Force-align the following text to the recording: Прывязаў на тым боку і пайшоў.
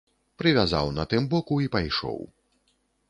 Прывязаў 0.41 0.89
на 0.95 1.05
тым 1.13 1.29
боку 1.33 1.59
і 1.67 1.69
пайшоў. 1.77 2.19